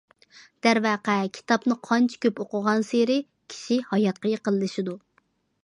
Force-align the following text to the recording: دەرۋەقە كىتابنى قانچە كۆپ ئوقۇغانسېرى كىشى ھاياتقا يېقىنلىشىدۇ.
دەرۋەقە 0.67 1.17
كىتابنى 1.39 1.77
قانچە 1.89 2.17
كۆپ 2.25 2.41
ئوقۇغانسېرى 2.45 3.19
كىشى 3.55 3.79
ھاياتقا 3.93 4.33
يېقىنلىشىدۇ. 4.35 4.97